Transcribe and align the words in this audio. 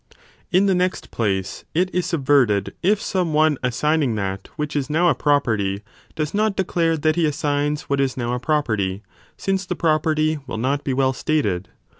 In 0.51 0.65
the 0.65 0.73
next 0.73 1.11
place, 1.11 1.63
it 1.75 1.93
is 1.93 2.07
subverted 2.07 2.73
if 2.81 2.99
some 2.99 3.33
one, 3.35 3.57
4). 3.57 3.59
Ve. 3.61 3.67
assigning 3.67 4.15
that 4.15 4.49
which 4.55 4.75
is 4.75 4.89
now 4.89 5.09
a 5.09 5.13
property, 5.13 5.83
does 6.15 6.33
not. 6.33 6.57
ther 6.57 6.63
the 6.63 6.63
as 6.63 6.65
declare 6.65 6.97
that 6.97 7.15
he 7.15 7.27
assigns 7.27 7.83
what 7.83 8.01
is 8.01 8.17
now.a 8.17 8.39
property, 8.39 8.93
pad 8.93 8.97
ἀᾷ 8.97 9.37
τ 9.37 9.43
since 9.43 9.65
the 9.67 9.75
property 9.75 10.39
will 10.47 10.57
not 10.57 10.83
be 10.83 10.95
well 10.95 11.13
stated. 11.13 11.69